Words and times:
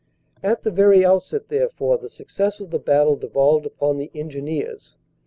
"At 0.51 0.63
the 0.63 0.71
very 0.71 1.05
outset, 1.05 1.49
therefore, 1.49 1.95
the 1.99 2.09
success 2.09 2.59
of 2.59 2.71
the 2.71 2.79
battle 2.79 3.15
devolved 3.17 3.67
upon 3.67 3.97
the 3.97 4.09
Engineers. 4.15 4.97